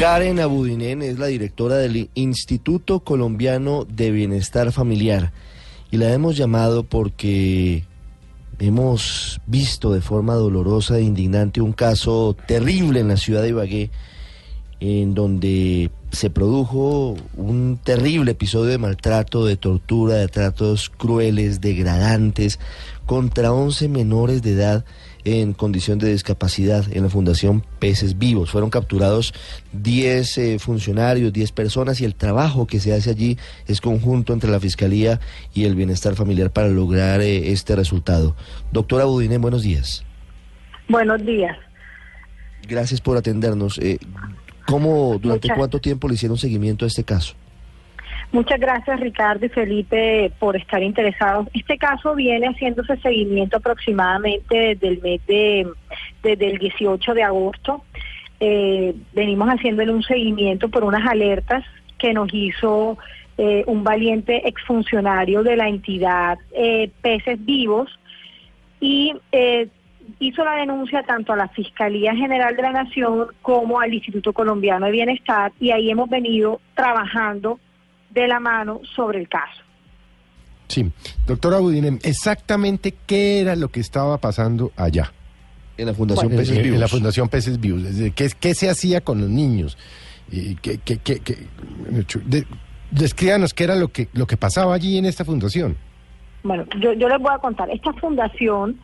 Karen 0.00 0.40
Abudinen 0.40 1.02
es 1.02 1.18
la 1.18 1.26
directora 1.26 1.76
del 1.76 2.08
Instituto 2.14 3.00
Colombiano 3.00 3.84
de 3.84 4.10
Bienestar 4.10 4.72
Familiar. 4.72 5.30
Y 5.90 5.98
la 5.98 6.10
hemos 6.14 6.38
llamado 6.38 6.84
porque 6.84 7.84
hemos 8.58 9.42
visto 9.44 9.92
de 9.92 10.00
forma 10.00 10.32
dolorosa 10.36 10.96
e 10.96 11.02
indignante 11.02 11.60
un 11.60 11.74
caso 11.74 12.34
terrible 12.46 13.00
en 13.00 13.08
la 13.08 13.18
ciudad 13.18 13.42
de 13.42 13.50
Ibagué 13.50 13.90
en 14.80 15.12
donde 15.12 15.90
se 16.12 16.30
produjo 16.30 17.16
un 17.36 17.78
terrible 17.82 18.32
episodio 18.32 18.70
de 18.70 18.78
maltrato, 18.78 19.44
de 19.44 19.56
tortura, 19.56 20.14
de 20.14 20.28
tratos 20.28 20.90
crueles, 20.90 21.60
degradantes 21.60 22.58
contra 23.06 23.52
11 23.52 23.88
menores 23.88 24.42
de 24.42 24.52
edad 24.52 24.84
en 25.24 25.52
condición 25.52 25.98
de 25.98 26.10
discapacidad 26.12 26.84
en 26.92 27.02
la 27.02 27.10
Fundación 27.10 27.64
Peces 27.78 28.18
Vivos. 28.18 28.50
Fueron 28.50 28.70
capturados 28.70 29.34
10 29.72 30.38
eh, 30.38 30.58
funcionarios, 30.58 31.32
10 31.32 31.52
personas 31.52 32.00
y 32.00 32.04
el 32.04 32.14
trabajo 32.14 32.66
que 32.66 32.80
se 32.80 32.92
hace 32.92 33.10
allí 33.10 33.38
es 33.66 33.80
conjunto 33.80 34.32
entre 34.32 34.50
la 34.50 34.60
Fiscalía 34.60 35.20
y 35.54 35.64
el 35.64 35.74
Bienestar 35.74 36.14
Familiar 36.14 36.50
para 36.50 36.68
lograr 36.68 37.20
eh, 37.20 37.52
este 37.52 37.76
resultado. 37.76 38.34
Doctora 38.72 39.04
Budine, 39.04 39.38
buenos 39.38 39.62
días. 39.62 40.04
Buenos 40.88 41.24
días. 41.24 41.56
Gracias 42.68 43.00
por 43.00 43.16
atendernos. 43.16 43.78
Eh, 43.78 43.98
¿Cómo, 44.70 45.18
durante 45.18 45.48
cuánto 45.54 45.80
tiempo 45.80 46.08
le 46.08 46.14
hicieron 46.14 46.38
seguimiento 46.38 46.84
a 46.84 46.88
este 46.88 47.04
caso? 47.04 47.34
Muchas 48.32 48.60
gracias 48.60 49.00
Ricardo 49.00 49.46
y 49.46 49.48
Felipe 49.48 50.30
por 50.38 50.56
estar 50.56 50.80
interesados. 50.82 51.48
Este 51.52 51.76
caso 51.76 52.14
viene 52.14 52.46
haciéndose 52.46 52.96
seguimiento 52.98 53.56
aproximadamente 53.56 54.56
desde 54.56 54.88
el 54.88 55.02
mes 55.02 55.26
de, 55.26 55.66
desde 56.22 56.50
el 56.52 56.58
18 56.58 57.14
de 57.14 57.22
agosto. 57.24 57.82
Eh, 58.38 58.94
venimos 59.12 59.48
haciéndole 59.48 59.92
un 59.92 60.04
seguimiento 60.04 60.68
por 60.68 60.84
unas 60.84 61.06
alertas 61.10 61.64
que 61.98 62.14
nos 62.14 62.32
hizo 62.32 62.96
eh, 63.36 63.64
un 63.66 63.82
valiente 63.82 64.48
exfuncionario 64.48 65.42
de 65.42 65.56
la 65.56 65.68
entidad 65.68 66.38
eh, 66.52 66.90
Peces 67.02 67.44
Vivos 67.44 67.88
y 68.80 69.14
hizo 70.18 70.44
la 70.44 70.56
denuncia 70.56 71.02
tanto 71.02 71.32
a 71.32 71.36
la 71.36 71.48
Fiscalía 71.48 72.14
General 72.14 72.54
de 72.56 72.62
la 72.62 72.72
Nación 72.72 73.28
como 73.42 73.80
al 73.80 73.92
Instituto 73.92 74.32
Colombiano 74.32 74.86
de 74.86 74.92
Bienestar 74.92 75.52
y 75.60 75.70
ahí 75.70 75.90
hemos 75.90 76.08
venido 76.08 76.60
trabajando 76.74 77.58
de 78.10 78.26
la 78.26 78.40
mano 78.40 78.80
sobre 78.94 79.20
el 79.20 79.28
caso. 79.28 79.62
Sí, 80.68 80.90
doctora 81.26 81.58
Budinem, 81.58 81.98
exactamente 82.02 82.94
qué 83.06 83.40
era 83.40 83.56
lo 83.56 83.68
que 83.68 83.80
estaba 83.80 84.18
pasando 84.18 84.72
allá. 84.76 85.12
En 85.76 85.86
la 85.86 85.94
Fundación 85.94 86.30
Peces 86.30 86.58
Vivos. 86.58 86.74
En 86.74 86.80
la 86.80 86.88
Fundación 86.88 87.28
Peces 87.28 87.58
Vivos. 87.58 87.82
¿Qué, 88.14 88.30
qué 88.38 88.54
se 88.54 88.68
hacía 88.68 89.00
con 89.00 89.20
los 89.20 89.30
niños? 89.30 89.78
¿Y 90.30 90.54
qué, 90.56 90.78
qué, 90.78 90.98
qué, 90.98 91.18
descríbanos 92.90 93.54
qué 93.54 93.64
era 93.64 93.76
lo 93.76 93.88
que, 93.88 94.08
lo 94.12 94.26
que 94.26 94.36
pasaba 94.36 94.74
allí 94.74 94.98
en 94.98 95.06
esta 95.06 95.24
fundación. 95.24 95.76
Bueno, 96.42 96.64
yo, 96.80 96.92
yo 96.94 97.08
les 97.08 97.18
voy 97.18 97.32
a 97.32 97.38
contar. 97.38 97.70
Esta 97.70 97.92
fundación 97.94 98.78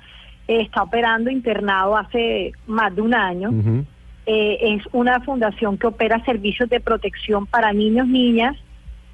está 0.48 0.82
operando 0.82 1.30
internado 1.30 1.96
hace 1.96 2.52
más 2.66 2.94
de 2.94 3.02
un 3.02 3.14
año. 3.14 3.50
Eh, 4.26 4.58
es 4.60 4.82
una 4.92 5.20
fundación 5.20 5.78
que 5.78 5.86
opera 5.86 6.24
servicios 6.24 6.68
de 6.68 6.80
protección 6.80 7.46
para 7.46 7.72
niños, 7.72 8.08
niñas 8.08 8.56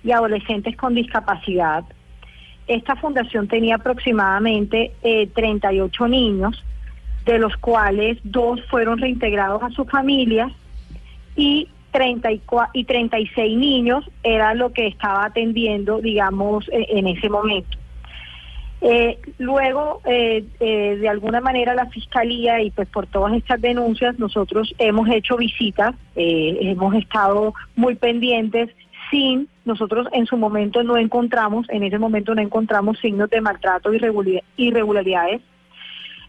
y 0.02 0.12
adolescentes 0.12 0.76
con 0.76 0.94
discapacidad. 0.94 1.84
Esta 2.66 2.96
fundación 2.96 3.48
tenía 3.48 3.76
aproximadamente 3.76 4.92
38 5.34 6.04
eh, 6.04 6.08
niños, 6.08 6.64
de 7.24 7.38
los 7.38 7.56
cuales 7.56 8.18
dos 8.24 8.60
fueron 8.68 8.98
reintegrados 8.98 9.62
a 9.62 9.70
sus 9.70 9.88
familias 9.88 10.50
y 11.36 11.68
34 11.92 12.70
y 12.72 12.84
36 12.84 13.58
niños 13.58 14.04
era 14.22 14.54
lo 14.54 14.72
que 14.72 14.86
estaba 14.86 15.26
atendiendo, 15.26 16.00
digamos, 16.00 16.68
e, 16.70 16.86
en 16.98 17.06
ese 17.06 17.28
momento. 17.28 17.78
Eh, 18.84 19.18
luego, 19.38 20.00
eh, 20.04 20.44
de 20.58 21.08
alguna 21.08 21.40
manera, 21.40 21.74
la 21.74 21.86
Fiscalía 21.86 22.60
y 22.60 22.70
pues 22.70 22.88
por 22.88 23.06
todas 23.06 23.32
estas 23.34 23.60
denuncias, 23.60 24.18
nosotros 24.18 24.74
hemos 24.78 25.08
hecho 25.08 25.36
visitas, 25.36 25.94
hemos 26.16 26.94
estado 26.94 27.54
muy 27.76 27.94
pendientes 27.94 28.70
sin 29.10 29.48
nosotros 29.64 30.08
en 30.12 30.26
su 30.26 30.36
momento 30.36 30.82
no 30.82 30.96
encontramos, 30.96 31.66
en 31.70 31.84
ese 31.84 31.98
momento 31.98 32.34
no 32.34 32.42
encontramos 32.42 32.98
signos 32.98 33.30
de 33.30 33.40
maltrato 33.40 33.92
y 33.94 34.00
irregularidades 34.56 35.40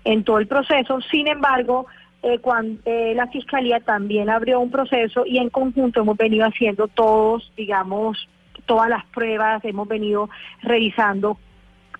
en 0.03 0.23
todo 0.23 0.37
el 0.37 0.47
proceso. 0.47 0.99
Sin 1.09 1.27
embargo, 1.27 1.87
eh, 2.21 2.39
cuando, 2.39 2.79
eh, 2.85 3.13
la 3.15 3.27
Fiscalía 3.27 3.79
también 3.79 4.29
abrió 4.29 4.59
un 4.59 4.69
proceso 4.69 5.25
y 5.25 5.39
en 5.39 5.49
conjunto 5.49 6.01
hemos 6.01 6.17
venido 6.17 6.45
haciendo 6.45 6.87
todos, 6.87 7.51
digamos, 7.57 8.29
todas 8.65 8.89
las 8.89 9.05
pruebas, 9.07 9.63
hemos 9.65 9.87
venido 9.87 10.29
revisando 10.61 11.37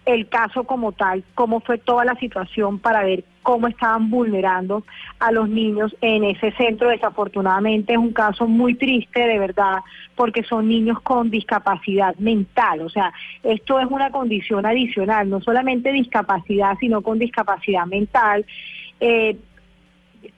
el 0.06 0.28
caso 0.28 0.66
como 0.66 0.92
tal, 0.92 1.24
cómo 1.34 1.62
fue 1.62 1.78
toda 1.78 2.04
la 2.04 2.16
situación 2.16 2.80
para 2.80 3.04
ver 3.04 3.24
cómo 3.42 3.68
estaban 3.68 4.10
vulnerando 4.10 4.84
a 5.20 5.32
los 5.32 5.48
niños 5.48 5.96
en 6.02 6.24
ese 6.24 6.52
centro. 6.54 6.90
Desafortunadamente 6.90 7.94
es 7.94 8.00
un 8.00 8.12
caso 8.12 8.48
muy 8.48 8.76
triste, 8.76 9.22
de 9.22 9.40
verdad, 9.40 9.80
porque 10.16 10.44
son 10.44 10.68
niños 10.68 11.00
con 11.02 11.30
discapacidad 11.30 12.16
mental. 12.18 12.82
O 12.82 12.90
sea, 12.90 13.14
esto 13.44 13.80
es 13.80 13.88
una 13.90 14.12
condición 14.12 14.66
adicional, 14.66 15.30
no 15.30 15.42
solamente 15.42 15.92
discapacidad, 15.92 16.78
sino 16.80 17.02
con 17.02 17.20
discapacidad 17.20 17.86
mental. 17.86 18.46
Eh, 19.00 19.38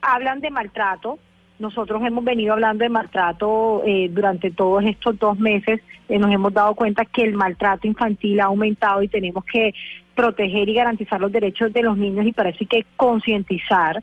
hablan 0.00 0.40
de 0.40 0.50
maltrato, 0.50 1.18
nosotros 1.58 2.02
hemos 2.04 2.24
venido 2.24 2.52
hablando 2.52 2.84
de 2.84 2.90
maltrato 2.90 3.82
eh, 3.86 4.08
durante 4.10 4.50
todos 4.50 4.84
estos 4.84 5.18
dos 5.18 5.38
meses. 5.38 5.80
Eh, 6.08 6.18
nos 6.18 6.32
hemos 6.32 6.52
dado 6.52 6.74
cuenta 6.74 7.04
que 7.04 7.22
el 7.22 7.34
maltrato 7.34 7.86
infantil 7.86 8.40
ha 8.40 8.44
aumentado 8.44 9.02
y 9.02 9.08
tenemos 9.08 9.44
que 9.44 9.74
proteger 10.14 10.68
y 10.68 10.74
garantizar 10.74 11.20
los 11.20 11.32
derechos 11.32 11.72
de 11.72 11.82
los 11.82 11.96
niños 11.96 12.26
y 12.26 12.32
parece 12.32 12.66
que 12.66 12.84
concientizar. 12.96 14.02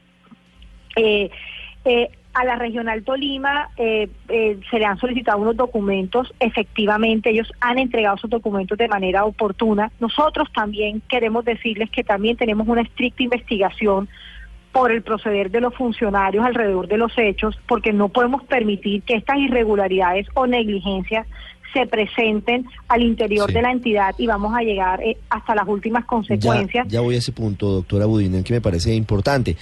Eh, 0.95 1.29
a 2.33 2.45
la 2.45 2.55
Regional 2.55 3.03
Tolima 3.03 3.69
se 3.75 4.79
le 4.79 4.85
han 4.85 4.97
solicitado 4.97 5.37
unos 5.37 5.55
documentos, 5.55 6.33
efectivamente 6.39 7.29
ellos 7.29 7.51
han 7.59 7.77
entregado 7.77 8.17
sus 8.17 8.29
documentos 8.29 8.75
de 8.75 8.87
manera 8.87 9.25
oportuna. 9.25 9.91
Nosotros 9.99 10.51
también 10.51 11.01
queremos 11.07 11.45
decirles 11.45 11.91
que 11.91 12.03
también 12.03 12.35
tenemos 12.35 12.67
una 12.67 12.81
estricta 12.81 13.21
investigación 13.21 14.09
por 14.73 14.91
el 14.91 15.03
proceder 15.03 15.51
de 15.51 15.61
los 15.61 15.73
funcionarios 15.75 16.43
alrededor 16.43 16.87
de 16.87 16.97
los 16.97 17.13
hechos, 17.15 17.57
porque 17.67 17.93
no 17.93 18.09
podemos 18.09 18.43
permitir 18.43 19.03
que 19.03 19.15
estas 19.15 19.37
irregularidades 19.37 20.27
o 20.33 20.47
negligencias 20.47 21.27
se 21.73 21.85
presenten 21.87 22.65
al 22.87 23.01
interior 23.01 23.51
de 23.51 23.61
la 23.61 23.71
entidad 23.71 24.13
y 24.17 24.27
vamos 24.27 24.53
a 24.55 24.61
llegar 24.61 25.01
eh, 25.01 25.17
hasta 25.29 25.55
las 25.55 25.67
últimas 25.67 26.05
consecuencias. 26.05 26.87
Ya, 26.87 27.01
voy 27.01 27.15
a 27.15 27.19
ese 27.19 27.31
punto, 27.31 27.71
doctora 27.71 28.05
Budinen, 28.05 28.43
que 28.43 28.53
me 28.53 28.61
parece 28.61 28.93
importante. 28.93 29.55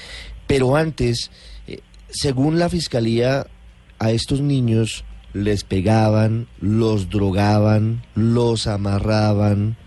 Pero 0.48 0.76
antes, 0.76 1.30
eh, 1.68 1.80
según 2.10 2.58
la 2.58 2.70
Fiscalía, 2.70 3.46
a 4.00 4.12
estos 4.12 4.42
niños 4.42 5.06
les 5.34 5.64
pegaban, 5.64 6.48
los 6.60 7.10
drogaban, 7.10 8.02
los 8.16 8.68
amarraban, 8.68 9.78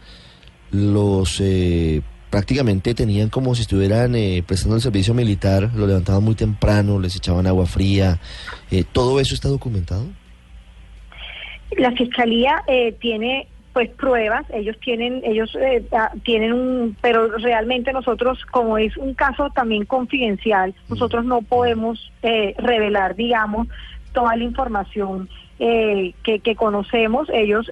los 0.70 1.40
eh, 1.40 2.02
prácticamente 2.34 2.96
tenían 2.96 3.28
como 3.28 3.54
si 3.54 3.62
estuvieran 3.62 4.16
eh, 4.16 4.42
prestando 4.44 4.74
el 4.74 4.82
servicio 4.82 5.14
militar, 5.14 5.70
lo 5.72 5.86
levantaban 5.86 6.24
muy 6.24 6.34
temprano, 6.34 6.98
les 6.98 7.14
echaban 7.14 7.46
agua 7.46 7.64
fría. 7.64 8.18
Eh, 8.72 8.82
¿Todo 8.90 9.20
eso 9.20 9.36
está 9.36 9.48
documentado? 9.48 10.02
La 11.78 11.92
fiscalía 11.92 12.64
eh, 12.66 12.90
tiene 13.00 13.46
pues 13.72 13.88
pruebas, 13.90 14.44
ellos 14.52 14.76
tienen, 14.80 15.22
ellos 15.24 15.56
ah, 15.92 16.10
tienen 16.24 16.52
un, 16.52 16.96
pero 17.00 17.28
realmente 17.38 17.92
nosotros, 17.92 18.44
como 18.50 18.78
es 18.78 18.96
un 18.96 19.14
caso 19.14 19.50
también 19.50 19.84
confidencial, 19.84 20.74
nosotros 20.88 21.24
no 21.24 21.40
podemos 21.42 22.12
revelar, 22.22 23.14
digamos, 23.14 23.68
toda 24.14 24.34
la 24.36 24.44
información 24.44 25.28
que, 25.58 26.14
que, 26.42 26.56
conocemos. 26.56 27.28
Ellos 27.32 27.70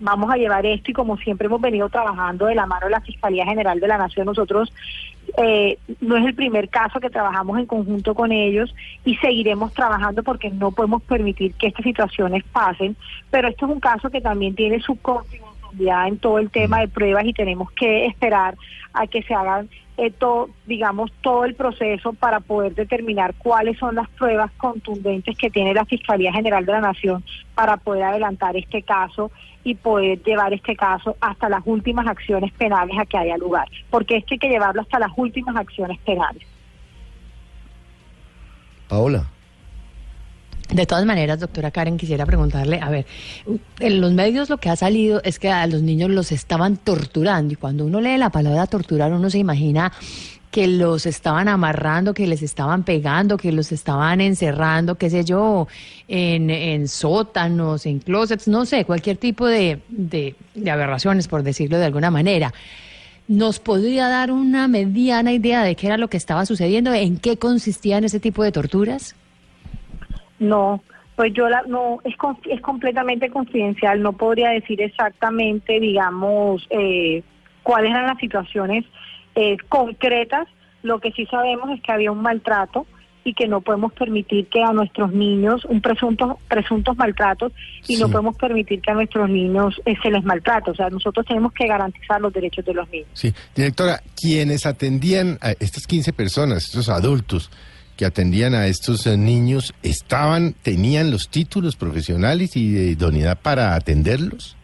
vamos 0.00 0.30
a 0.30 0.36
llevar 0.36 0.66
esto 0.66 0.90
y 0.90 0.94
como 0.94 1.16
siempre 1.16 1.46
hemos 1.46 1.60
venido 1.60 1.88
trabajando 1.88 2.46
de 2.46 2.54
la 2.54 2.66
mano 2.66 2.86
de 2.86 2.90
la 2.90 3.00
Fiscalía 3.00 3.44
General 3.44 3.78
de 3.80 3.88
la 3.88 3.98
Nación, 3.98 4.26
nosotros 4.26 4.72
eh, 5.36 5.78
no 6.00 6.16
es 6.16 6.26
el 6.26 6.34
primer 6.34 6.68
caso 6.68 7.00
que 7.00 7.10
trabajamos 7.10 7.58
en 7.58 7.66
conjunto 7.66 8.14
con 8.14 8.30
ellos 8.30 8.74
y 9.04 9.16
seguiremos 9.16 9.72
trabajando 9.72 10.22
porque 10.22 10.50
no 10.50 10.72
podemos 10.72 11.02
permitir 11.02 11.54
que 11.54 11.68
estas 11.68 11.84
situaciones 11.84 12.44
pasen, 12.44 12.96
pero 13.30 13.48
esto 13.48 13.66
es 13.66 13.72
un 13.72 13.80
caso 13.80 14.10
que 14.10 14.20
también 14.20 14.54
tiene 14.54 14.80
su 14.80 14.96
confidencialidad 14.96 16.08
en 16.08 16.18
todo 16.18 16.38
el 16.38 16.50
tema 16.50 16.80
de 16.80 16.88
pruebas 16.88 17.24
y 17.24 17.32
tenemos 17.32 17.70
que 17.72 18.06
esperar 18.06 18.56
a 18.92 19.06
que 19.06 19.22
se 19.22 19.34
hagan 19.34 19.68
eh, 19.96 20.10
todo, 20.10 20.50
digamos, 20.66 21.12
todo 21.20 21.44
el 21.44 21.54
proceso 21.54 22.12
para 22.12 22.40
poder 22.40 22.74
determinar 22.74 23.34
cuáles 23.34 23.78
son 23.78 23.94
las 23.94 24.08
pruebas 24.10 24.50
contundentes 24.56 25.36
que 25.38 25.50
tiene 25.50 25.72
la 25.72 25.84
Fiscalía 25.84 26.32
General 26.32 26.66
de 26.66 26.72
la 26.72 26.80
Nación 26.80 27.24
para 27.54 27.76
poder 27.76 28.02
adelantar 28.02 28.56
este 28.56 28.82
caso 28.82 29.30
y 29.62 29.76
poder 29.76 30.22
llevar 30.22 30.52
este 30.52 30.74
caso 30.76 31.16
hasta 31.20 31.48
las 31.48 31.62
últimas 31.64 32.06
acciones 32.06 32.52
penales 32.52 32.98
a 32.98 33.06
que 33.06 33.16
haya 33.16 33.36
lugar, 33.36 33.68
porque 33.90 34.16
esto 34.16 34.34
hay 34.34 34.38
que 34.38 34.48
llevarlo 34.48 34.82
hasta 34.82 34.98
las 34.98 35.12
últimas 35.16 35.56
acciones 35.56 35.98
penales. 36.00 36.42
Paola. 38.88 39.26
De 40.70 40.86
todas 40.86 41.04
maneras, 41.04 41.40
doctora 41.40 41.70
Karen, 41.70 41.98
quisiera 41.98 42.24
preguntarle, 42.24 42.80
a 42.80 42.88
ver, 42.88 43.06
en 43.80 44.00
los 44.00 44.12
medios 44.12 44.48
lo 44.48 44.58
que 44.58 44.70
ha 44.70 44.76
salido 44.76 45.20
es 45.22 45.38
que 45.38 45.50
a 45.50 45.66
los 45.66 45.82
niños 45.82 46.10
los 46.10 46.32
estaban 46.32 46.76
torturando 46.78 47.52
y 47.52 47.56
cuando 47.56 47.84
uno 47.84 48.00
lee 48.00 48.16
la 48.16 48.30
palabra 48.30 48.66
torturar 48.66 49.12
uno 49.12 49.28
se 49.28 49.38
imagina 49.38 49.92
que 50.50 50.68
los 50.68 51.04
estaban 51.04 51.48
amarrando, 51.48 52.14
que 52.14 52.28
les 52.28 52.40
estaban 52.40 52.84
pegando, 52.84 53.36
que 53.36 53.50
los 53.50 53.72
estaban 53.72 54.20
encerrando, 54.20 54.94
qué 54.94 55.10
sé 55.10 55.24
yo, 55.24 55.66
en, 56.06 56.86
sótanos, 56.86 57.86
en 57.86 57.98
closets, 57.98 58.46
no 58.46 58.64
sé, 58.64 58.84
cualquier 58.84 59.16
tipo 59.16 59.48
de, 59.48 59.80
de, 59.88 60.36
de 60.54 60.70
aberraciones, 60.70 61.26
por 61.26 61.42
decirlo 61.42 61.76
de 61.78 61.86
alguna 61.86 62.12
manera. 62.12 62.54
¿Nos 63.26 63.58
podría 63.58 64.08
dar 64.08 64.30
una 64.30 64.68
mediana 64.68 65.32
idea 65.32 65.64
de 65.64 65.74
qué 65.74 65.88
era 65.88 65.96
lo 65.96 66.08
que 66.08 66.18
estaba 66.18 66.46
sucediendo? 66.46 66.94
¿En 66.94 67.18
qué 67.18 67.36
consistían 67.36 68.04
ese 68.04 68.20
tipo 68.20 68.44
de 68.44 68.52
torturas? 68.52 69.16
No, 70.48 70.82
pues 71.16 71.32
yo 71.32 71.48
la, 71.48 71.62
no, 71.66 72.00
es, 72.04 72.14
es 72.50 72.60
completamente 72.60 73.30
confidencial, 73.30 74.02
no 74.02 74.12
podría 74.14 74.50
decir 74.50 74.80
exactamente, 74.80 75.78
digamos, 75.80 76.66
eh, 76.70 77.22
cuáles 77.62 77.90
eran 77.90 78.06
las 78.06 78.18
situaciones 78.18 78.84
eh, 79.34 79.56
concretas, 79.68 80.48
lo 80.82 81.00
que 81.00 81.12
sí 81.12 81.26
sabemos 81.26 81.70
es 81.70 81.82
que 81.82 81.92
había 81.92 82.12
un 82.12 82.22
maltrato 82.22 82.86
y 83.24 83.32
que 83.32 83.48
no 83.48 83.62
podemos 83.62 83.92
permitir 83.94 84.46
que 84.48 84.62
a 84.62 84.72
nuestros 84.72 85.12
niños, 85.12 85.64
un 85.64 85.80
presunto, 85.80 86.38
presuntos 86.46 86.94
maltratos, 86.96 87.52
y 87.88 87.96
no 87.96 88.10
podemos 88.10 88.36
permitir 88.36 88.82
que 88.82 88.90
a 88.90 88.94
nuestros 88.94 89.30
niños 89.30 89.80
eh, 89.86 89.94
se 90.02 90.10
les 90.10 90.22
maltrate. 90.24 90.70
O 90.70 90.74
sea, 90.74 90.90
nosotros 90.90 91.24
tenemos 91.26 91.52
que 91.54 91.66
garantizar 91.66 92.20
los 92.20 92.32
derechos 92.34 92.64
de 92.66 92.74
los 92.74 92.88
niños. 92.90 93.08
Sí, 93.14 93.32
directora, 93.54 94.02
quienes 94.14 94.66
atendían 94.66 95.38
a 95.40 95.52
estas 95.52 95.86
15 95.86 96.12
personas, 96.12 96.64
estos 96.64 96.90
adultos 96.90 97.50
que 97.96 98.04
atendían 98.04 98.54
a 98.54 98.66
estos 98.66 99.06
eh, 99.06 99.16
niños, 99.16 99.72
estaban, 99.82 100.54
tenían 100.62 101.10
los 101.10 101.28
títulos 101.28 101.76
profesionales 101.76 102.56
y 102.56 102.70
de 102.72 102.86
idoneidad 102.90 103.38
para 103.40 103.74
atenderlos? 103.74 104.56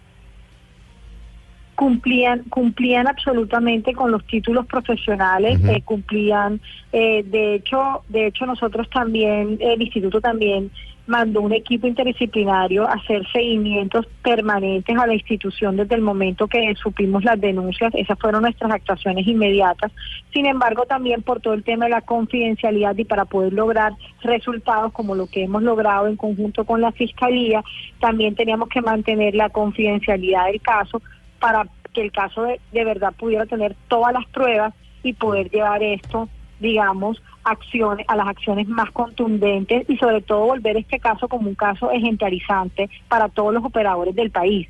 Cumplían 1.80 2.42
cumplían 2.50 3.08
absolutamente 3.08 3.94
con 3.94 4.10
los 4.10 4.22
títulos 4.26 4.66
profesionales 4.66 5.58
eh, 5.64 5.80
cumplían 5.82 6.60
eh, 6.92 7.22
de 7.22 7.54
hecho 7.54 8.02
de 8.10 8.26
hecho 8.26 8.44
nosotros 8.44 8.90
también 8.90 9.56
el 9.58 9.80
instituto 9.80 10.20
también 10.20 10.70
mandó 11.06 11.40
un 11.40 11.54
equipo 11.54 11.86
interdisciplinario 11.86 12.86
a 12.86 12.92
hacer 12.92 13.26
seguimientos 13.32 14.06
permanentes 14.22 14.94
a 14.94 15.06
la 15.06 15.14
institución 15.14 15.74
desde 15.74 15.94
el 15.94 16.02
momento 16.02 16.46
que 16.46 16.72
supimos 16.76 17.24
las 17.24 17.40
denuncias. 17.40 17.92
Esas 17.96 18.16
fueron 18.18 18.42
nuestras 18.42 18.70
actuaciones 18.70 19.26
inmediatas. 19.26 19.90
Sin 20.32 20.46
embargo, 20.46 20.84
también 20.86 21.22
por 21.22 21.40
todo 21.40 21.54
el 21.54 21.64
tema 21.64 21.86
de 21.86 21.92
la 21.92 22.02
confidencialidad 22.02 22.96
y 22.96 23.04
para 23.04 23.24
poder 23.24 23.52
lograr 23.52 23.92
resultados 24.22 24.92
como 24.92 25.16
lo 25.16 25.26
que 25.26 25.42
hemos 25.42 25.64
logrado 25.64 26.06
en 26.06 26.16
conjunto 26.16 26.64
con 26.64 26.80
la 26.80 26.92
Fiscalía, 26.92 27.64
también 27.98 28.36
teníamos 28.36 28.68
que 28.68 28.80
mantener 28.80 29.34
la 29.34 29.48
confidencialidad 29.48 30.46
del 30.46 30.60
caso 30.60 31.02
para 31.40 31.66
que 31.92 32.02
el 32.02 32.12
caso 32.12 32.42
de, 32.44 32.84
verdad 32.84 33.12
pudiera 33.18 33.46
tener 33.46 33.74
todas 33.88 34.12
las 34.12 34.26
pruebas 34.26 34.74
y 35.02 35.12
poder 35.14 35.50
llevar 35.50 35.82
esto, 35.82 36.28
digamos, 36.60 37.20
acciones 37.42 38.06
a 38.08 38.16
las 38.16 38.28
acciones 38.28 38.68
más 38.68 38.90
contundentes 38.92 39.88
y 39.88 39.96
sobre 39.96 40.20
todo 40.20 40.46
volver 40.46 40.76
este 40.76 41.00
caso 41.00 41.26
como 41.26 41.48
un 41.48 41.54
caso 41.54 41.90
ejemplarizante 41.90 42.88
para 43.08 43.28
todos 43.28 43.52
los 43.54 43.64
operadores 43.64 44.14
del 44.14 44.30
país. 44.30 44.68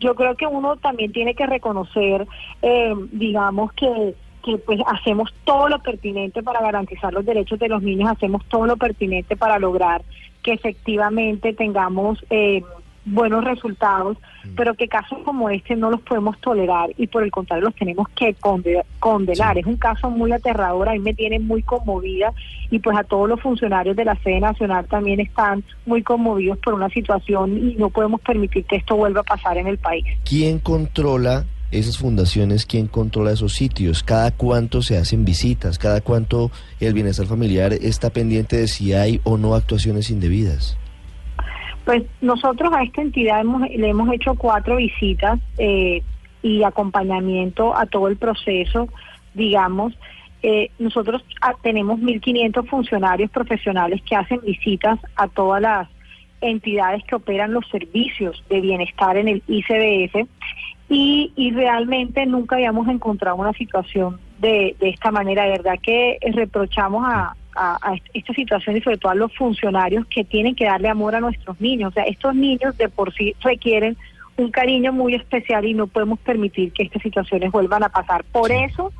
Yo 0.00 0.14
creo 0.14 0.36
que 0.36 0.46
uno 0.46 0.76
también 0.76 1.12
tiene 1.12 1.34
que 1.34 1.46
reconocer, 1.46 2.26
eh, 2.62 2.94
digamos 3.12 3.72
que 3.74 4.14
que 4.42 4.58
pues 4.58 4.80
hacemos 4.86 5.32
todo 5.44 5.68
lo 5.68 5.78
pertinente 5.78 6.42
para 6.42 6.60
garantizar 6.60 7.12
los 7.12 7.24
derechos 7.24 7.58
de 7.58 7.68
los 7.68 7.82
niños, 7.82 8.10
hacemos 8.10 8.44
todo 8.46 8.66
lo 8.66 8.76
pertinente 8.76 9.36
para 9.36 9.58
lograr 9.58 10.02
que 10.42 10.52
efectivamente 10.52 11.52
tengamos 11.52 12.24
eh, 12.30 12.62
buenos 13.04 13.44
resultados, 13.44 14.16
mm. 14.44 14.54
pero 14.56 14.74
que 14.74 14.88
casos 14.88 15.18
como 15.24 15.50
este 15.50 15.76
no 15.76 15.90
los 15.90 16.00
podemos 16.02 16.38
tolerar 16.40 16.90
y 16.96 17.06
por 17.06 17.22
el 17.22 17.30
contrario 17.30 17.64
los 17.64 17.74
tenemos 17.74 18.08
que 18.10 18.34
condenar. 19.00 19.58
Es 19.58 19.66
un 19.66 19.76
caso 19.76 20.10
muy 20.10 20.32
aterrador, 20.32 20.88
a 20.88 20.92
mí 20.92 21.00
me 21.00 21.14
tiene 21.14 21.38
muy 21.38 21.62
conmovida 21.62 22.32
y 22.70 22.78
pues 22.78 22.96
a 22.96 23.04
todos 23.04 23.28
los 23.28 23.40
funcionarios 23.40 23.96
de 23.96 24.04
la 24.04 24.16
sede 24.22 24.40
nacional 24.40 24.86
también 24.86 25.20
están 25.20 25.64
muy 25.86 26.02
conmovidos 26.02 26.58
por 26.58 26.74
una 26.74 26.88
situación 26.88 27.56
y 27.58 27.74
no 27.74 27.90
podemos 27.90 28.20
permitir 28.20 28.64
que 28.64 28.76
esto 28.76 28.96
vuelva 28.96 29.20
a 29.20 29.24
pasar 29.24 29.58
en 29.58 29.66
el 29.66 29.78
país. 29.78 30.04
¿Quién 30.24 30.58
controla 30.58 31.44
esas 31.72 31.96
fundaciones, 31.96 32.66
quién 32.66 32.86
controla 32.86 33.32
esos 33.32 33.54
sitios, 33.54 34.02
cada 34.02 34.30
cuánto 34.30 34.82
se 34.82 34.98
hacen 34.98 35.24
visitas, 35.24 35.78
cada 35.78 36.02
cuánto 36.02 36.50
el 36.80 36.92
bienestar 36.92 37.26
familiar 37.26 37.72
está 37.72 38.10
pendiente 38.10 38.58
de 38.58 38.68
si 38.68 38.92
hay 38.92 39.20
o 39.24 39.38
no 39.38 39.54
actuaciones 39.54 40.10
indebidas. 40.10 40.76
Pues 41.84 42.04
nosotros 42.20 42.72
a 42.72 42.82
esta 42.82 43.02
entidad 43.02 43.42
le 43.44 43.88
hemos 43.88 44.12
hecho 44.12 44.34
cuatro 44.34 44.76
visitas 44.76 45.40
eh, 45.58 46.02
y 46.42 46.62
acompañamiento 46.62 47.76
a 47.76 47.86
todo 47.86 48.08
el 48.08 48.16
proceso, 48.16 48.88
digamos. 49.34 49.92
Eh, 50.42 50.70
nosotros 50.78 51.24
ah, 51.40 51.54
tenemos 51.62 52.00
1.500 52.00 52.68
funcionarios 52.68 53.30
profesionales 53.30 54.00
que 54.02 54.16
hacen 54.16 54.40
visitas 54.40 54.98
a 55.16 55.28
todas 55.28 55.62
las 55.62 55.88
entidades 56.40 57.04
que 57.04 57.14
operan 57.14 57.52
los 57.52 57.66
servicios 57.68 58.42
de 58.48 58.60
bienestar 58.60 59.16
en 59.16 59.28
el 59.28 59.42
ICBF 59.46 60.28
y, 60.88 61.32
y 61.36 61.52
realmente 61.52 62.26
nunca 62.26 62.56
habíamos 62.56 62.88
encontrado 62.88 63.36
una 63.36 63.52
situación 63.52 64.20
de, 64.40 64.76
de 64.80 64.88
esta 64.90 65.10
manera. 65.10 65.44
De 65.44 65.50
verdad 65.50 65.78
que 65.80 66.18
reprochamos 66.32 67.04
a, 67.06 67.36
a, 67.54 67.94
esta 68.14 68.32
situación 68.34 68.76
y 68.76 68.80
sobre 68.80 68.98
todo 68.98 69.12
a 69.12 69.14
los 69.14 69.34
funcionarios 69.36 70.06
que 70.06 70.24
tienen 70.24 70.54
que 70.54 70.64
darle 70.64 70.88
amor 70.88 71.14
a 71.14 71.20
nuestros 71.20 71.60
niños. 71.60 71.90
O 71.90 71.94
sea, 71.94 72.04
estos 72.04 72.34
niños 72.34 72.76
de 72.78 72.88
por 72.88 73.12
sí 73.14 73.34
requieren 73.40 73.96
un 74.36 74.50
cariño 74.50 74.92
muy 74.92 75.14
especial 75.14 75.64
y 75.64 75.74
no 75.74 75.86
podemos 75.86 76.18
permitir 76.20 76.72
que 76.72 76.84
estas 76.84 77.02
situaciones 77.02 77.50
vuelvan 77.52 77.82
a 77.82 77.90
pasar. 77.90 78.24
Por 78.24 78.50
eso 78.50 78.92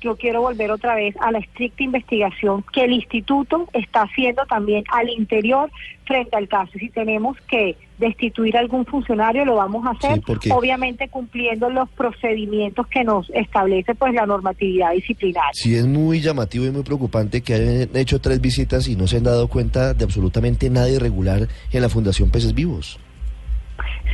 yo 0.00 0.16
quiero 0.16 0.42
volver 0.42 0.70
otra 0.70 0.94
vez 0.94 1.14
a 1.20 1.32
la 1.32 1.38
estricta 1.38 1.82
investigación 1.82 2.64
que 2.72 2.84
el 2.84 2.92
instituto 2.92 3.68
está 3.72 4.02
haciendo 4.02 4.44
también 4.46 4.84
al 4.92 5.08
interior 5.08 5.70
frente 6.04 6.36
al 6.36 6.48
caso. 6.48 6.72
Si 6.78 6.88
tenemos 6.88 7.36
que 7.48 7.76
destituir 7.98 8.56
a 8.56 8.60
algún 8.60 8.86
funcionario, 8.86 9.44
lo 9.44 9.56
vamos 9.56 9.84
a 9.86 9.90
hacer, 9.90 10.22
obviamente 10.50 11.08
cumpliendo 11.08 11.68
los 11.68 11.88
procedimientos 11.90 12.86
que 12.86 13.02
nos 13.02 13.28
establece 13.30 13.94
pues 13.94 14.14
la 14.14 14.24
normatividad 14.24 14.92
disciplinaria. 14.92 15.50
Sí, 15.52 15.74
es 15.74 15.86
muy 15.86 16.20
llamativo 16.20 16.64
y 16.64 16.70
muy 16.70 16.82
preocupante 16.82 17.42
que 17.42 17.54
hayan 17.54 17.96
hecho 17.96 18.20
tres 18.20 18.40
visitas 18.40 18.88
y 18.88 18.96
no 18.96 19.06
se 19.06 19.16
han 19.16 19.24
dado 19.24 19.48
cuenta 19.48 19.94
de 19.94 20.04
absolutamente 20.04 20.70
nada 20.70 20.88
irregular 20.88 21.48
en 21.72 21.82
la 21.82 21.88
Fundación 21.88 22.30
Peces 22.30 22.54
Vivos. 22.54 23.00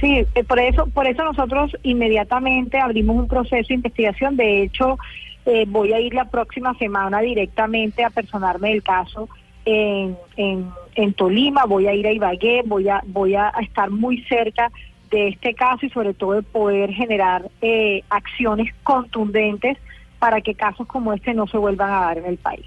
Sí, 0.00 0.26
eh, 0.34 0.44
por 0.44 0.58
eso, 0.58 0.86
por 0.86 1.06
eso 1.06 1.22
nosotros 1.24 1.76
inmediatamente 1.82 2.78
abrimos 2.78 3.16
un 3.16 3.28
proceso 3.28 3.68
de 3.68 3.74
investigación. 3.74 4.36
De 4.36 4.62
hecho, 4.62 4.98
eh, 5.46 5.64
voy 5.68 5.92
a 5.92 6.00
ir 6.00 6.14
la 6.14 6.30
próxima 6.30 6.74
semana 6.78 7.20
directamente 7.20 8.04
a 8.04 8.10
personarme 8.10 8.70
del 8.70 8.82
caso 8.82 9.28
en, 9.64 10.16
en, 10.36 11.12
Tolima, 11.14 11.64
voy 11.64 11.86
a 11.86 11.94
ir 11.94 12.06
a 12.06 12.12
Ibagué, 12.12 12.62
voy 12.64 12.88
a, 12.88 13.02
voy 13.06 13.34
a 13.34 13.48
estar 13.60 13.90
muy 13.90 14.22
cerca 14.24 14.70
de 15.10 15.28
este 15.28 15.54
caso 15.54 15.86
y 15.86 15.90
sobre 15.90 16.14
todo 16.14 16.32
de 16.32 16.42
poder 16.42 16.92
generar 16.92 17.50
eh, 17.62 18.02
acciones 18.10 18.74
contundentes 18.82 19.78
para 20.18 20.40
que 20.40 20.54
casos 20.54 20.86
como 20.86 21.12
este 21.12 21.34
no 21.34 21.46
se 21.46 21.58
vuelvan 21.58 21.90
a 21.90 22.00
dar 22.00 22.18
en 22.18 22.26
el 22.26 22.36
país. 22.36 22.64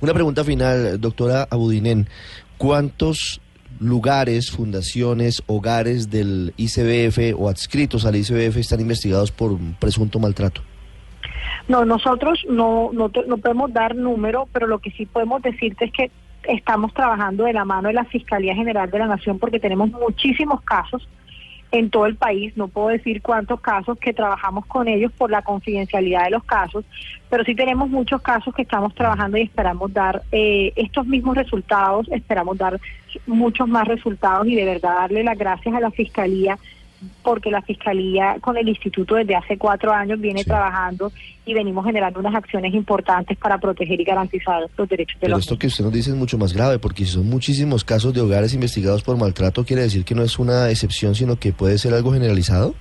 Una 0.00 0.14
pregunta 0.14 0.44
final, 0.44 1.00
doctora 1.00 1.46
Abudinen. 1.50 2.08
¿Cuántos 2.56 3.40
lugares, 3.80 4.50
fundaciones, 4.50 5.42
hogares 5.46 6.10
del 6.10 6.54
ICBF 6.56 7.38
o 7.38 7.48
adscritos 7.48 8.04
al 8.06 8.16
ICBF 8.16 8.56
están 8.56 8.80
investigados 8.80 9.30
por 9.30 9.58
presunto 9.78 10.18
maltrato? 10.18 10.62
No, 11.66 11.84
nosotros 11.84 12.44
no, 12.48 12.90
no, 12.92 13.10
no 13.26 13.38
podemos 13.38 13.72
dar 13.72 13.96
número, 13.96 14.48
pero 14.52 14.66
lo 14.66 14.78
que 14.78 14.90
sí 14.92 15.06
podemos 15.06 15.42
decirte 15.42 15.86
es 15.86 15.92
que 15.92 16.10
estamos 16.44 16.94
trabajando 16.94 17.44
de 17.44 17.52
la 17.52 17.64
mano 17.64 17.88
de 17.88 17.94
la 17.94 18.04
Fiscalía 18.04 18.54
General 18.54 18.90
de 18.90 18.98
la 18.98 19.06
Nación 19.06 19.38
porque 19.38 19.60
tenemos 19.60 19.90
muchísimos 19.90 20.62
casos 20.62 21.08
en 21.70 21.90
todo 21.90 22.06
el 22.06 22.16
país, 22.16 22.56
no 22.56 22.68
puedo 22.68 22.88
decir 22.88 23.20
cuántos 23.20 23.60
casos 23.60 23.98
que 23.98 24.14
trabajamos 24.14 24.64
con 24.66 24.88
ellos 24.88 25.12
por 25.12 25.30
la 25.30 25.42
confidencialidad 25.42 26.24
de 26.24 26.30
los 26.30 26.44
casos, 26.44 26.84
pero 27.28 27.44
sí 27.44 27.54
tenemos 27.54 27.90
muchos 27.90 28.22
casos 28.22 28.54
que 28.54 28.62
estamos 28.62 28.94
trabajando 28.94 29.36
y 29.36 29.42
esperamos 29.42 29.92
dar 29.92 30.22
eh, 30.32 30.72
estos 30.76 31.06
mismos 31.06 31.36
resultados, 31.36 32.08
esperamos 32.10 32.56
dar 32.56 32.80
muchos 33.26 33.68
más 33.68 33.86
resultados 33.86 34.46
y 34.46 34.54
de 34.54 34.64
verdad 34.64 34.94
darle 34.94 35.22
las 35.22 35.36
gracias 35.36 35.74
a 35.74 35.80
la 35.80 35.90
Fiscalía 35.90 36.58
porque 37.22 37.50
la 37.50 37.62
Fiscalía 37.62 38.36
con 38.40 38.56
el 38.56 38.68
Instituto 38.68 39.14
desde 39.14 39.36
hace 39.36 39.56
cuatro 39.56 39.92
años 39.92 40.20
viene 40.20 40.44
trabajando 40.44 41.12
y 41.46 41.54
venimos 41.54 41.84
generando 41.84 42.20
unas 42.20 42.34
acciones 42.34 42.74
importantes 42.74 43.36
para 43.38 43.58
proteger 43.58 44.00
y 44.00 44.04
garantizar 44.04 44.68
los 44.76 44.88
derechos 44.88 45.20
de 45.20 45.26
Pero 45.26 45.36
los 45.36 45.44
esto 45.44 45.58
que 45.58 45.68
usted 45.68 45.84
nos 45.84 45.92
dice 45.92 46.10
es 46.10 46.16
mucho 46.16 46.38
más 46.38 46.52
grave, 46.52 46.78
porque 46.78 47.04
si 47.04 47.12
son 47.12 47.28
muchísimos 47.28 47.84
casos 47.84 48.12
de 48.12 48.20
hogares 48.20 48.52
investigados 48.54 49.02
por 49.02 49.16
maltrato, 49.16 49.64
¿quiere 49.64 49.82
decir 49.82 50.04
que 50.04 50.14
no 50.14 50.22
es 50.22 50.38
una 50.38 50.70
excepción, 50.70 51.14
sino 51.14 51.36
que 51.36 51.52
puede 51.52 51.78
ser 51.78 51.94
algo 51.94 52.12
generalizado? 52.12 52.74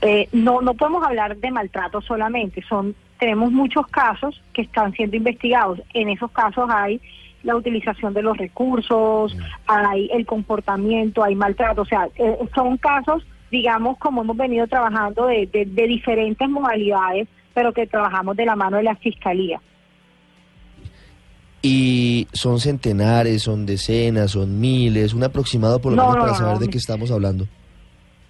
Eh, 0.00 0.28
no, 0.32 0.60
no 0.60 0.74
podemos 0.74 1.04
hablar 1.04 1.36
de 1.36 1.50
maltrato 1.50 2.00
solamente, 2.00 2.62
son 2.68 2.94
tenemos 3.18 3.50
muchos 3.50 3.86
casos 3.86 4.40
que 4.52 4.62
están 4.62 4.92
siendo 4.92 5.16
investigados. 5.16 5.80
En 5.94 6.08
esos 6.08 6.30
casos 6.32 6.68
hay 6.70 7.00
la 7.46 7.54
utilización 7.54 8.12
de 8.12 8.22
los 8.22 8.36
recursos, 8.36 9.34
mm. 9.34 9.40
hay 9.66 10.10
el 10.12 10.26
comportamiento, 10.26 11.22
hay 11.22 11.36
maltrato, 11.36 11.82
o 11.82 11.86
sea, 11.86 12.08
eh, 12.16 12.36
son 12.54 12.76
casos, 12.76 13.24
digamos, 13.52 13.96
como 13.98 14.22
hemos 14.22 14.36
venido 14.36 14.66
trabajando 14.66 15.26
de, 15.26 15.46
de 15.46 15.86
diferentes 15.86 16.48
modalidades, 16.48 17.28
pero 17.54 17.72
que 17.72 17.86
trabajamos 17.86 18.36
de 18.36 18.46
la 18.46 18.56
mano 18.56 18.78
de 18.78 18.82
la 18.82 18.96
Fiscalía. 18.96 19.60
Y 21.62 22.26
son 22.32 22.58
centenares, 22.58 23.42
son 23.42 23.64
decenas, 23.64 24.32
son 24.32 24.60
miles, 24.60 25.14
un 25.14 25.22
aproximado 25.22 25.80
por 25.80 25.92
lo 25.92 26.02
menos 26.02 26.16
para 26.16 26.34
saber 26.34 26.58
de 26.58 26.68
qué 26.68 26.78
estamos 26.78 27.12
hablando. 27.12 27.46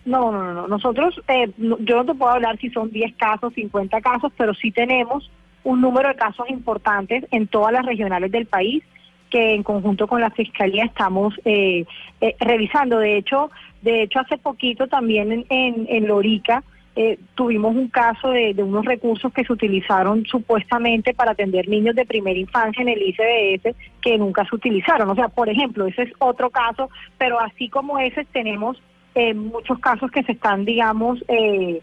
No, 0.05 0.31
no, 0.31 0.53
no, 0.53 0.69
nosotros, 0.69 1.21
eh, 1.27 1.51
yo 1.57 1.97
no 1.97 2.05
te 2.05 2.15
puedo 2.15 2.33
hablar 2.33 2.59
si 2.59 2.69
son 2.69 2.91
10 2.91 3.17
casos, 3.17 3.55
50 3.55 3.99
casos, 4.03 4.31
pero 4.37 4.53
sí 4.55 4.71
tenemos 4.71 5.31
un 5.65 5.81
número 5.81 6.11
de 6.11 6.15
casos 6.17 6.49
importantes 6.51 7.25
en 7.31 7.49
todas 7.49 7.73
las 7.73 7.85
regionales 7.85 8.31
del 8.31 8.47
país 8.47 8.85
que 9.31 9.55
en 9.55 9.63
conjunto 9.63 10.07
con 10.07 10.21
la 10.21 10.31
fiscalía 10.31 10.85
estamos 10.85 11.35
eh, 11.45 11.85
eh, 12.21 12.37
revisando. 12.41 12.99
De 12.99 13.17
hecho, 13.17 13.51
de 13.83 14.03
hecho 14.03 14.21
hace 14.21 14.39
poquito 14.39 14.87
también 14.87 15.45
en, 15.49 15.87
en, 15.89 16.07
Lorica 16.07 16.63
eh, 16.95 17.19
tuvimos 17.35 17.75
un 17.75 17.89
caso 17.89 18.31
de, 18.31 18.55
unos 18.59 18.85
recursos 18.85 19.33
que 19.33 19.45
se 19.45 19.53
utilizaron 19.53 20.25
supuestamente 20.25 21.13
para 21.13 21.33
atender 21.33 21.69
niños 21.69 21.95
de 21.95 22.07
primera 22.07 22.39
infancia 22.39 22.83
en 22.83 22.89
el 22.89 23.03
ICBS 23.03 23.77
que 24.01 24.17
nunca 24.17 24.47
se 24.47 24.55
utilizaron. 24.55 25.11
O 25.11 25.15
sea, 25.15 25.29
por 25.29 25.49
ejemplo, 25.49 25.87
ese 25.87 26.03
es 26.05 26.13
otro 26.19 26.51
caso, 26.51 26.89
pero 27.19 27.39
así 27.41 27.69
como 27.69 27.99
ese 27.99 28.25
tenemos 28.27 28.81
eh, 29.15 29.35
muchos 29.35 29.79
casos 29.81 30.11
que 30.11 30.23
se 30.23 30.33
están, 30.33 30.65
digamos, 30.65 31.23
eh, 31.29 31.83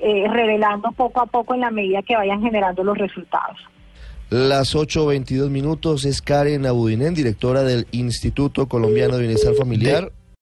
revelando 0.00 0.92
poco 0.92 1.20
a 1.20 1.26
poco 1.26 1.54
en 1.54 1.60
la 1.60 1.70
medida 1.70 2.02
que 2.02 2.16
vayan 2.16 2.42
generando 2.42 2.84
los 2.84 2.98
resultados. 2.98 3.58
Las 4.30 4.74
8.22 4.74 5.48
minutos 5.48 6.04
es 6.04 6.20
Karen 6.20 6.66
Abudinen, 6.66 7.14
directora 7.14 7.62
del 7.62 7.86
Instituto 7.92 8.68
Colombiano 8.68 9.16
de 9.16 9.22
Bienestar 9.22 9.54
Familiar. 9.54 10.12